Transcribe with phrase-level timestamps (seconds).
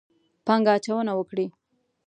[0.45, 1.45] پانګه اچونه وکړي.